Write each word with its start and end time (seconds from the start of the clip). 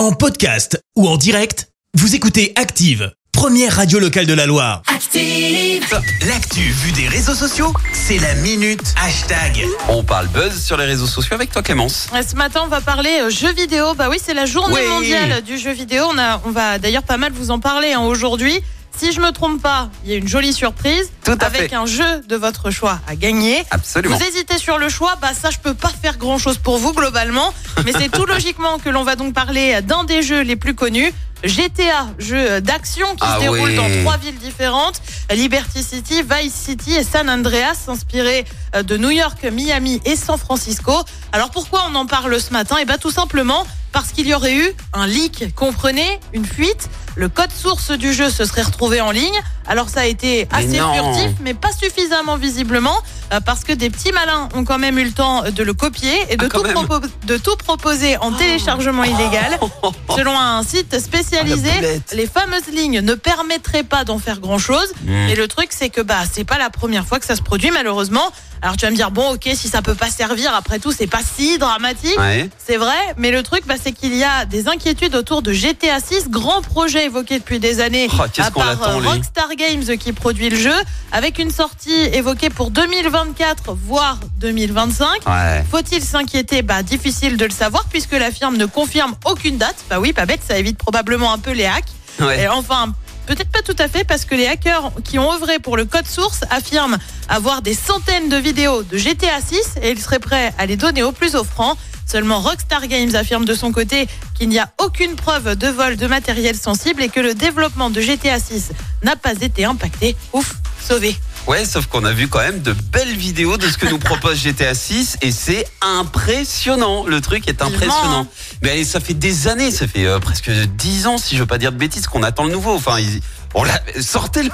En 0.00 0.12
podcast 0.12 0.82
ou 0.96 1.06
en 1.06 1.18
direct, 1.18 1.68
vous 1.92 2.14
écoutez 2.14 2.54
Active, 2.56 3.12
première 3.32 3.76
radio 3.76 3.98
locale 3.98 4.24
de 4.24 4.32
la 4.32 4.46
Loire. 4.46 4.80
Active. 4.86 5.84
L'actu 6.26 6.60
vue 6.60 6.92
des 6.92 7.06
réseaux 7.06 7.34
sociaux, 7.34 7.74
c'est 7.92 8.16
la 8.16 8.32
minute 8.36 8.80
hashtag. 9.04 9.62
On 9.90 10.02
parle 10.02 10.28
buzz 10.28 10.58
sur 10.64 10.78
les 10.78 10.86
réseaux 10.86 11.04
sociaux 11.04 11.34
avec 11.34 11.52
toi 11.52 11.60
Clémence. 11.62 12.08
Ouais, 12.14 12.22
Ce 12.22 12.34
matin, 12.34 12.62
on 12.64 12.68
va 12.68 12.80
parler 12.80 13.10
euh, 13.20 13.28
jeux 13.28 13.52
vidéo. 13.52 13.92
Bah 13.94 14.06
oui, 14.10 14.16
c'est 14.24 14.32
la 14.32 14.46
journée 14.46 14.74
Oui. 14.80 14.88
mondiale 14.88 15.42
du 15.42 15.58
jeu 15.58 15.72
vidéo. 15.72 16.04
On, 16.10 16.16
a, 16.16 16.40
on 16.46 16.50
va 16.50 16.78
d'ailleurs 16.78 17.02
pas 17.02 17.18
mal 17.18 17.32
vous 17.32 17.50
en 17.50 17.60
parler 17.60 17.92
hein, 17.92 18.00
aujourd'hui. 18.00 18.58
Si 18.96 19.12
je 19.12 19.20
me 19.20 19.30
trompe 19.32 19.62
pas, 19.62 19.88
il 20.04 20.10
y 20.10 20.14
a 20.14 20.16
une 20.16 20.28
jolie 20.28 20.52
surprise 20.52 21.10
Tout 21.24 21.36
à 21.40 21.46
avec 21.46 21.70
fait. 21.70 21.74
un 21.74 21.86
jeu 21.86 22.20
de 22.28 22.36
votre 22.36 22.70
choix 22.70 23.00
à 23.06 23.16
gagner. 23.16 23.64
Absolument. 23.70 24.16
Vous 24.16 24.22
hésitez 24.24 24.58
sur 24.58 24.76
le 24.78 24.88
choix, 24.88 25.16
bah 25.22 25.30
ça 25.32 25.50
je 25.50 25.58
peux 25.58 25.74
pas 25.74 25.88
faire 26.02 26.18
grand 26.18 26.38
chose 26.38 26.58
pour 26.58 26.76
vous 26.78 26.92
globalement, 26.92 27.54
mais 27.84 27.92
c'est 27.92 28.10
tout 28.10 28.26
logiquement 28.26 28.78
que 28.78 28.90
l'on 28.90 29.02
va 29.04 29.16
donc 29.16 29.32
parler 29.32 29.80
d'un 29.82 30.04
des 30.04 30.22
jeux 30.22 30.42
les 30.42 30.56
plus 30.56 30.74
connus. 30.74 31.12
GTA, 31.42 32.08
jeu 32.18 32.60
d'action 32.60 33.06
qui 33.14 33.22
Ah 33.22 33.36
se 33.36 33.40
déroule 33.40 33.74
dans 33.74 33.88
trois 34.02 34.18
villes 34.18 34.36
différentes, 34.38 35.00
Liberty 35.30 35.82
City, 35.82 36.22
Vice 36.22 36.52
City 36.52 36.92
et 36.92 37.02
San 37.02 37.30
Andreas, 37.30 37.84
inspiré 37.88 38.44
euh, 38.76 38.82
de 38.82 38.98
New 38.98 39.08
York, 39.08 39.42
Miami 39.50 40.02
et 40.04 40.16
San 40.16 40.36
Francisco. 40.36 40.92
Alors 41.32 41.50
pourquoi 41.50 41.84
on 41.90 41.94
en 41.94 42.04
parle 42.04 42.38
ce 42.38 42.52
matin? 42.52 42.76
Eh 42.82 42.84
bien 42.84 42.98
tout 42.98 43.10
simplement 43.10 43.66
parce 43.92 44.12
qu'il 44.12 44.26
y 44.26 44.34
aurait 44.34 44.54
eu 44.54 44.70
un 44.92 45.06
leak, 45.06 45.54
comprenez, 45.54 46.20
une 46.34 46.44
fuite. 46.44 46.90
Le 47.16 47.28
code 47.28 47.50
source 47.52 47.90
du 47.90 48.12
jeu 48.12 48.30
se 48.30 48.44
serait 48.44 48.62
retrouvé 48.62 49.00
en 49.00 49.10
ligne. 49.10 49.38
Alors 49.66 49.88
ça 49.88 50.00
a 50.00 50.06
été 50.06 50.48
assez 50.52 50.78
furtif, 50.78 51.30
mais 51.42 51.54
pas 51.54 51.70
suffisamment 51.72 52.36
visiblement, 52.36 52.96
euh, 53.32 53.40
parce 53.40 53.62
que 53.62 53.72
des 53.72 53.88
petits 53.90 54.10
malins 54.12 54.48
ont 54.54 54.64
quand 54.64 54.78
même 54.78 54.98
eu 54.98 55.04
le 55.04 55.12
temps 55.12 55.42
de 55.50 55.62
le 55.62 55.74
copier 55.74 56.12
et 56.28 56.36
de, 56.36 56.46
Ah, 56.46 56.48
tout, 56.48 56.62
même. 56.62 56.76
Oh. 56.76 56.82
propo- 56.84 57.08
de 57.26 57.36
tout 57.36 57.56
proposer 57.56 58.16
en 58.18 58.32
téléchargement 58.32 59.04
illégal. 59.04 59.58
Selon 60.16 60.38
un 60.38 60.62
site 60.62 60.98
spécialisé, 60.98 61.70
Ah, 61.82 62.14
les 62.14 62.26
fameuses 62.26 62.66
lignes 62.72 63.00
ne 63.00 63.14
permettraient 63.14 63.84
pas 63.84 64.04
d'en 64.04 64.18
faire 64.18 64.40
grand-chose. 64.40 64.92
Mm. 65.04 65.28
Et 65.28 65.34
le 65.36 65.46
truc, 65.46 65.68
c'est 65.70 65.90
que 65.90 66.00
bah 66.00 66.18
c'est 66.30 66.44
pas 66.44 66.58
la 66.58 66.70
première 66.70 67.06
fois 67.06 67.20
que 67.20 67.26
ça 67.26 67.36
se 67.36 67.42
produit, 67.42 67.70
malheureusement. 67.70 68.30
Alors 68.62 68.76
tu 68.76 68.84
vas 68.84 68.90
me 68.90 68.96
dire, 68.96 69.10
bon, 69.10 69.34
ok, 69.34 69.48
si 69.54 69.68
ça 69.68 69.80
peut 69.82 69.94
pas 69.94 70.10
servir, 70.10 70.54
après 70.54 70.78
tout, 70.78 70.92
c'est 70.92 71.06
pas 71.06 71.20
si 71.22 71.58
dramatique. 71.58 72.18
Ouais. 72.18 72.48
C'est 72.58 72.76
vrai, 72.76 72.98
mais 73.16 73.30
le 73.30 73.42
truc, 73.42 73.66
bah, 73.66 73.74
c'est 73.82 73.92
qu'il 73.92 74.14
y 74.14 74.24
a 74.24 74.44
des 74.44 74.68
inquiétudes 74.68 75.14
autour 75.14 75.42
de 75.42 75.52
GTA 75.52 75.98
6, 76.00 76.28
grand 76.28 76.60
projet 76.62 77.06
évoqué 77.06 77.38
depuis 77.38 77.58
des 77.58 77.80
années 77.80 78.08
Oh, 78.12 78.22
à 78.38 78.50
part 78.50 78.82
euh. 78.88 78.98
Rockstar 78.98 79.48
Games 79.56 79.96
qui 79.98 80.12
produit 80.12 80.50
le 80.50 80.56
jeu, 80.56 80.74
avec 81.12 81.38
une 81.38 81.50
sortie 81.50 81.90
évoquée 82.12 82.50
pour 82.50 82.70
2024, 82.70 83.74
voire 83.86 84.18
2025. 84.38 85.08
Ouais. 85.26 85.64
Faut-il 85.70 86.02
s'inquiéter? 86.02 86.62
Bah 86.62 86.82
difficile 86.82 87.36
de 87.36 87.44
le 87.44 87.50
savoir 87.50 87.84
puisque 87.90 88.12
la 88.12 88.30
firme 88.30 88.56
ne 88.56 88.66
confirme 88.66 89.14
aucune 89.24 89.56
date. 89.56 89.76
Bah 89.88 90.00
oui, 90.00 90.12
pas 90.12 90.26
bête, 90.26 90.40
ça 90.46 90.58
évite 90.58 90.76
probablement 90.76 91.32
un 91.32 91.38
peu 91.38 91.52
les 91.52 91.64
hacks. 91.64 91.84
Ouais. 92.20 92.42
Et 92.42 92.48
enfin, 92.48 92.92
peut-être 93.26 93.50
pas 93.50 93.62
tout 93.62 93.76
à 93.78 93.88
fait 93.88 94.04
parce 94.04 94.24
que 94.24 94.34
les 94.34 94.46
hackers 94.46 94.92
qui 95.04 95.18
ont 95.18 95.32
œuvré 95.32 95.58
pour 95.58 95.76
le 95.76 95.84
code 95.84 96.06
source 96.06 96.40
affirment 96.50 96.98
avoir 97.28 97.62
des 97.62 97.74
centaines 97.74 98.28
de 98.28 98.36
vidéos 98.36 98.82
de 98.82 98.96
GTA 98.96 99.40
6 99.40 99.76
et 99.82 99.90
ils 99.90 100.00
seraient 100.00 100.18
prêts 100.18 100.52
à 100.58 100.66
les 100.66 100.76
donner 100.76 101.02
au 101.02 101.12
plus 101.12 101.34
offrant. 101.34 101.76
Seulement 102.06 102.40
Rockstar 102.40 102.88
Games 102.88 103.14
affirme 103.14 103.44
de 103.44 103.54
son 103.54 103.70
côté 103.70 104.08
qu'il 104.34 104.48
n'y 104.48 104.58
a 104.58 104.68
aucune 104.82 105.14
preuve 105.14 105.54
de 105.54 105.68
vol 105.68 105.96
de 105.96 106.06
matériel 106.08 106.56
sensible 106.56 107.02
et 107.02 107.08
que 107.08 107.20
le 107.20 107.34
développement 107.34 107.88
de 107.88 108.00
GTA 108.00 108.40
6 108.40 108.70
n'a 109.04 109.14
pas 109.14 109.34
été 109.40 109.64
impacté. 109.64 110.16
Ouf, 110.32 110.54
sauvé. 110.80 111.16
Ouais, 111.50 111.64
sauf 111.64 111.86
qu'on 111.86 112.04
a 112.04 112.12
vu 112.12 112.28
quand 112.28 112.38
même 112.38 112.62
de 112.62 112.72
belles 112.72 113.16
vidéos 113.16 113.56
de 113.56 113.66
ce 113.68 113.76
que 113.76 113.86
nous 113.86 113.98
propose 113.98 114.36
GTA 114.38 114.72
6 114.72 115.16
et 115.20 115.32
c'est 115.32 115.66
impressionnant. 115.82 117.04
Le 117.06 117.20
truc 117.20 117.48
est 117.48 117.60
impressionnant. 117.60 118.28
Mais 118.62 118.84
ça 118.84 119.00
fait 119.00 119.14
des 119.14 119.48
années, 119.48 119.72
ça 119.72 119.88
fait 119.88 120.06
euh, 120.06 120.20
presque 120.20 120.48
10 120.48 121.08
ans, 121.08 121.18
si 121.18 121.34
je 121.34 121.40
veux 121.40 121.46
pas 121.46 121.58
dire 121.58 121.72
de 121.72 121.76
bêtises, 121.76 122.06
qu'on 122.06 122.22
attend 122.22 122.44
le 122.44 122.52
nouveau. 122.52 122.72
Enfin, 122.76 123.00
ils- 123.00 123.20
on 123.54 123.64
l'a- 123.64 123.82
sortez-le, 124.00 124.50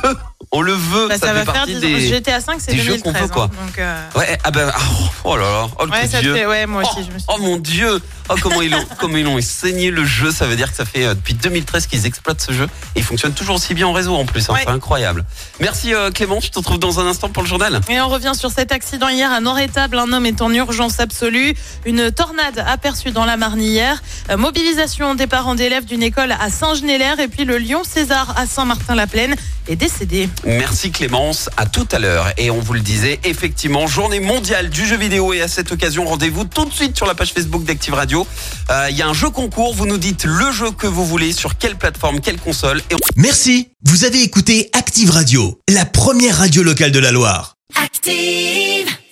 on 0.53 0.61
le 0.61 0.73
veut. 0.73 1.09
Bah, 1.09 1.19
ça, 1.19 1.29
fait 1.29 1.33
va 1.33 1.45
faire 1.45 1.55
partie 1.55 1.75
10 1.75 1.81
des. 1.81 1.95
ans. 1.95 2.15
GTA 2.17 2.41
5 2.41 2.61
c'est 2.61 2.73
des 2.73 2.79
jeux 2.79 2.99
qu'on 2.99 3.13
2013. 3.13 3.23
veut, 3.23 3.29
quoi. 3.29 3.45
hein, 3.45 3.67
donc, 3.67 3.79
euh, 3.79 4.07
Ouais, 4.17 4.39
ah 4.45 4.51
ben, 4.51 4.71
ah, 4.75 4.81
oh 5.25 5.37
là 5.37 5.45
là, 5.51 5.67
oh 5.79 5.85
le 5.87 5.91
Ouais, 5.91 6.07
ça 6.07 6.21
fait- 6.21 6.47
ouais, 6.47 6.67
moi 6.67 6.83
aussi, 6.83 6.91
oh, 6.99 7.03
je 7.09 7.13
me 7.15 7.19
suis 7.19 7.27
oh 7.29 7.39
mon 7.41 7.57
dieu, 7.57 8.01
oh 8.29 8.35
comment 8.43 8.61
ils 8.63 8.75
ont, 8.75 8.85
comment 8.99 9.17
ils 9.17 9.27
ont 9.27 9.41
saigné 9.41 9.91
le 9.91 10.05
jeu. 10.05 10.31
Ça 10.31 10.47
veut 10.47 10.57
dire 10.57 10.71
que 10.71 10.77
ça 10.77 10.85
fait 10.85 11.05
euh, 11.07 11.15
depuis 11.15 11.35
2013 11.35 11.87
qu'ils 11.87 12.07
exploitent 12.07 12.41
ce 12.41 12.53
jeu 12.53 12.65
et 12.95 12.99
il 13.01 13.03
fonctionne 13.03 13.33
toujours 13.33 13.57
aussi 13.57 13.75
bien 13.75 13.87
en 13.89 13.93
réseau 13.93 14.15
en 14.15 14.25
plus. 14.27 14.49
hein, 14.49 14.55
Ouais. 14.55 14.61
C'est 14.65 14.71
incroyable. 14.71 15.25
Merci 15.61 15.95
euh, 15.95 16.11
Clément, 16.11 16.39
je 16.41 16.51
te 16.51 16.59
retrouve 16.59 16.79
dans 16.79 17.01
un 17.01 17.07
instant 17.07 17.29
pour 17.29 17.43
le 17.43 17.49
journal. 17.49 17.81
Et 17.89 18.01
on 18.01 18.09
revient 18.09 18.33
sur 18.35 18.51
cet 18.51 18.73
accident 18.73 19.09
hier 19.09 19.33
à 19.33 19.41
Nord-Étable. 19.41 19.99
Un 19.99 20.13
homme 20.13 20.27
est 20.27 20.43
en 20.43 20.53
urgence 20.53 21.01
absolue. 21.01 21.55
Une 21.87 22.11
tornade 22.13 22.63
aperçue 22.69 23.11
dans 23.11 23.25
la 23.25 23.37
Marne 23.37 23.61
hier. 23.63 24.03
Euh, 24.31 24.37
mobilisation 24.37 25.15
des 25.15 25.27
parents 25.27 25.55
d'élèves 25.55 25.87
d'une 25.87 26.03
école 26.03 26.33
à 26.33 26.51
Saint-Genélaire. 26.51 27.19
Et 27.21 27.29
puis 27.29 27.45
le 27.45 27.59
Lion 27.59 27.83
César 27.85 28.35
à 28.39 28.47
Saint-Martin-la-Plaine 28.47 29.35
est 29.69 29.77
décédé. 29.77 30.29
Merci 30.45 30.91
Clémence, 30.91 31.49
à 31.57 31.67
tout 31.67 31.87
à 31.93 31.99
l'heure. 31.99 32.27
Et 32.37 32.51
on 32.51 32.61
vous 32.61 32.73
le 32.75 32.81
disait, 32.81 33.21
effectivement, 33.25 33.87
journée 33.87 34.21
mondiale 34.21 34.71
du 34.71 34.87
jeu 34.87 34.97
vidéo. 34.97 35.33
Et 35.33 35.43
à 35.43 35.49
cette 35.49 35.73
occasion, 35.73 36.05
rendez-vous 36.05 36.45
tout 36.45 36.65
de 36.65 36.73
suite 36.73 36.97
sur 36.97 37.07
la 37.07 37.15
page 37.15 37.33
Facebook 37.33 37.65
d'Active 37.65 37.95
Radio. 37.95 38.27
Euh, 38.71 38.87
Il 38.91 38.97
y 38.97 39.03
a 39.03 39.07
un 39.09 39.15
jeu 39.15 39.31
concours, 39.31 39.75
vous 39.75 39.87
nous 39.87 39.99
dites 39.99 40.25
le 40.25 40.51
jeu 40.53 40.71
que 40.71 40.87
vous 40.87 41.05
voulez, 41.07 41.33
sur 41.33 41.59
quelle 41.59 41.77
plateforme, 41.77 42.21
quelle 42.21 42.39
console. 42.39 42.81
Et 42.91 42.95
on- 42.95 42.99
Merci, 43.17 43.69
vous 43.85 44.05
avez 44.05 44.23
écouté 44.23 44.71
Active 44.73 45.11
Radio, 45.11 45.59
la 45.69 45.85
première 45.85 46.39
radio 46.39 46.63
locale 46.63 46.93
de 46.93 46.99
la 46.99 47.13
Loire. 47.13 47.55
Active. 47.83 48.76